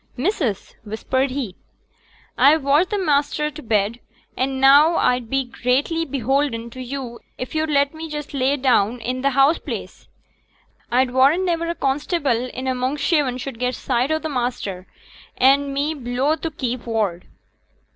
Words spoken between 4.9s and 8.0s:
a'd be greatly beholden to yo' if yo'd let